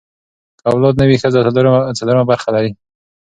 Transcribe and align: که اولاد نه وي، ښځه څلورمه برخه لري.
که 0.59 0.63
اولاد 0.71 0.93
نه 0.99 1.05
وي، 1.07 1.17
ښځه 1.21 1.39
څلورمه 1.99 2.25
برخه 2.31 2.49
لري. 2.55 2.71